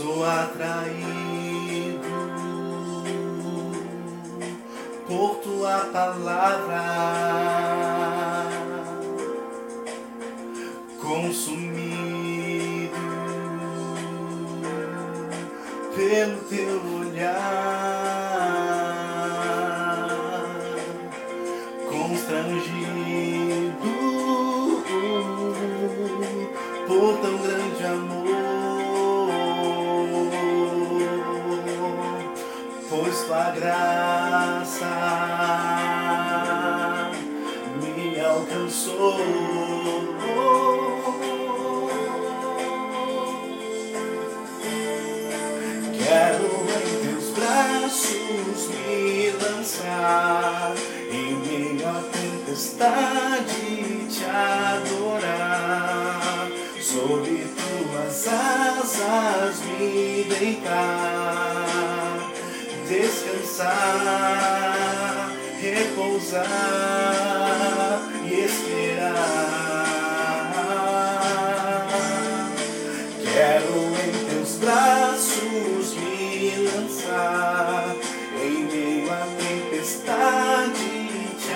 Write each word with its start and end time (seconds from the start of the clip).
Sou 0.00 0.24
atraído 0.24 2.00
por 5.06 5.34
tua 5.42 5.80
palavra, 5.92 6.84
consumido 11.02 11.80
pelo 15.94 16.38
teu 16.48 16.80
olhar, 17.00 17.36
constrangido 21.90 22.72
por 26.88 27.18
tão 27.20 27.36
grande 27.36 27.84
amor. 27.84 28.19
Me 37.82 38.20
alcançou. 38.20 39.18
Quero 45.98 46.50
em 46.76 46.90
teus 47.02 47.26
braços 47.30 48.60
me 48.68 49.30
lançar, 49.42 50.74
em 51.10 51.30
meio 51.36 51.92
tempestade 52.12 53.62
te 54.08 54.24
adorar, 54.24 56.20
sob 56.80 57.26
tuas 57.26 58.28
asas 58.28 59.56
me 59.62 60.24
deitar 60.24 61.20
descansar, 62.90 63.49
repousar 65.60 66.46
e 68.24 68.44
esperar. 68.44 69.10
Quero 73.22 73.78
em 74.04 74.12
teus 74.28 74.52
braços 74.56 75.94
me 75.96 76.68
lançar, 76.72 77.96
em 78.42 78.64
meio 78.64 79.12
à 79.12 79.26
tempestade 79.38 81.08
te 81.38 81.52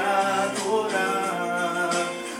adorar, 0.66 1.92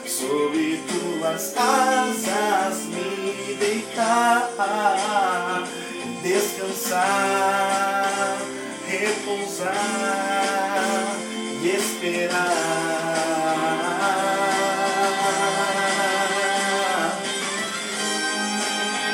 sob 0.06 0.55
tuas 0.89 1.55
asas 1.56 2.77
me 2.86 3.55
deitar, 3.56 4.50
descansar 6.22 7.93
repousar 9.05 9.72
e 11.62 11.69
esperar. 11.69 12.55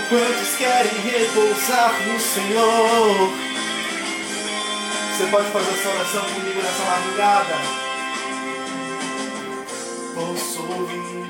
Quantos 0.08 0.56
querem 0.56 1.00
repousar 1.02 1.92
no 2.06 2.20
Senhor? 2.20 3.30
Você 5.16 5.26
pode 5.26 5.50
fazer 5.50 5.70
essa 5.70 5.88
oração 5.88 6.22
comigo 6.34 6.62
nessa 6.62 6.84
madrugada? 6.84 7.56
Posso 10.14 10.62
ouvir 10.62 11.20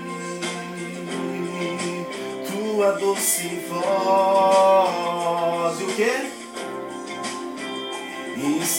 tua 2.50 2.92
doce 2.92 3.48
voz. 3.68 5.00
E 5.80 5.84
o 5.84 5.94
quê? 5.94 6.39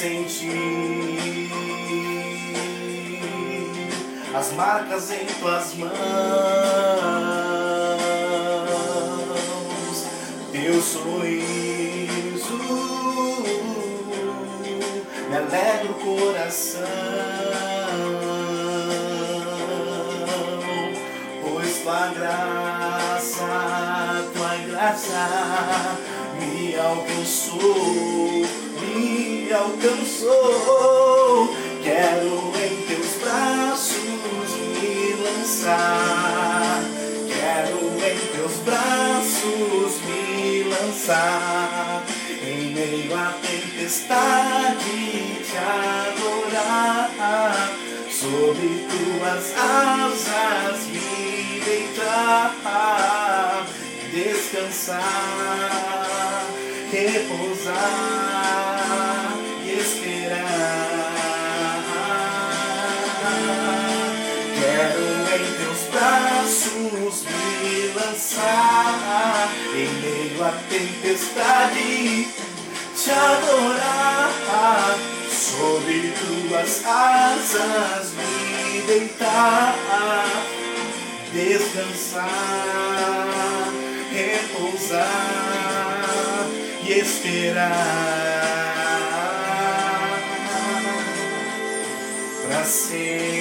Sentir 0.01 1.51
as 4.33 4.51
marcas 4.53 5.11
em 5.11 5.27
tuas 5.39 5.75
mãos, 5.75 5.91
teu 10.51 10.81
sorriso 10.81 12.57
me 15.29 15.37
alegra 15.37 15.91
o 15.91 15.93
coração, 15.93 16.81
pois 21.43 21.77
tua 21.83 22.07
graça, 22.07 23.45
tua 24.33 24.55
graça 24.65 25.29
me 26.39 26.75
alcançou 26.75 28.70
alcançou. 29.53 31.49
Quero 31.83 32.53
em 32.63 32.75
teus 32.87 33.15
braços 33.21 34.49
me 34.57 35.13
lançar. 35.23 36.83
Quero 37.27 37.79
em 37.97 38.19
teus 38.35 38.55
braços 38.65 40.01
me 40.05 40.63
lançar. 40.63 42.03
Em 42.43 42.73
meio 42.73 43.15
à 43.15 43.33
tempestade 43.41 44.89
te 45.43 45.57
adorar. 45.57 47.11
Sob 48.09 48.59
tuas 48.59 49.45
asas 49.57 50.79
me 50.87 51.61
deitar. 51.65 52.55
Descansar, 54.11 54.99
repousar 56.91 58.50
lançar, 68.51 69.49
em 69.73 69.87
meio 70.01 70.43
à 70.43 70.51
tempestade 70.69 72.27
te 72.95 73.09
adorar, 73.11 74.29
sob 75.29 76.13
tuas 76.19 76.85
asas 76.85 78.13
me 78.13 78.81
deitar, 78.81 79.75
descansar, 81.33 82.27
repousar 84.11 85.07
e 86.83 86.91
esperar 86.91 88.61
para 92.43 92.63
sempre 92.65 93.40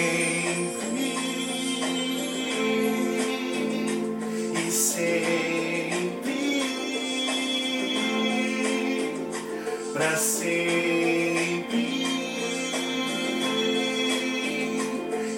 para 10.00 10.16
sempre. 10.16 11.76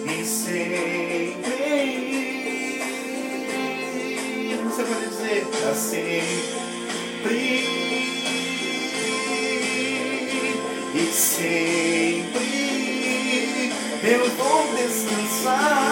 E 0.06 0.24
sempre. 0.24 1.42
Você 4.64 4.84
pode 4.84 5.08
dizer 5.08 5.46
para 5.46 5.74
sempre. 5.74 6.12
E 10.94 11.12
sempre. 11.12 12.52
Eu 14.04 14.30
vou 14.30 14.76
descansar 14.76 15.91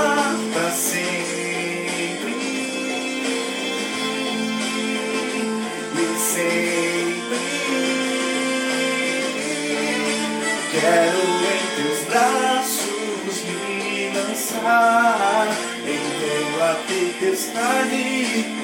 teus 11.77 12.01
braços 12.05 13.45
me 13.45 14.11
lançar. 14.15 15.49
Em 15.85 16.03
meio 16.19 16.63
à 16.63 16.75
tempestade 16.87 18.61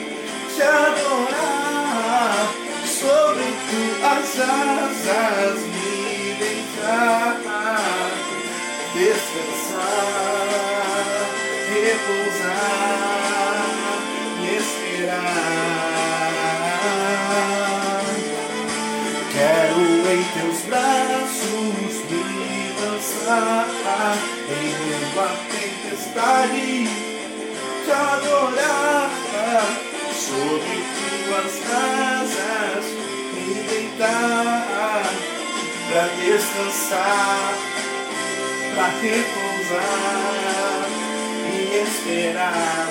te 0.55 0.63
adorar. 0.63 2.47
Sobre 2.85 3.45
tuas 3.69 4.31
asas 4.41 5.59
me 5.61 6.35
deitar, 6.39 7.37
descansar, 8.95 10.47
repousar 11.69 12.77
e 14.41 14.45
esperar. 14.57 15.76
Para 35.97 36.09
descansar, 36.09 37.55
para 38.75 38.89
repousar 39.01 40.85
e 41.51 41.55
esperar. 41.83 42.87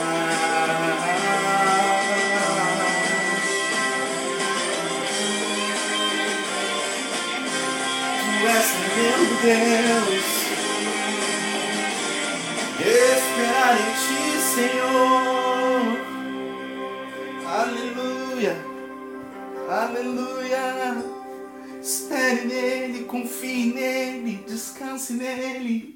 Tu 8.26 8.48
és 8.48 8.70
meu 8.96 9.22
Deus, 9.44 10.26
esperar 12.80 13.74
em 13.78 13.92
Ti, 14.02 14.22
Senhor. 14.56 15.86
Aleluia, 17.46 18.56
aleluia. 19.70 21.25
Espere 21.86 22.46
nele, 22.46 23.06
confie 23.06 23.72
nele, 23.72 24.44
descanse 24.48 25.14
nele. 25.14 25.95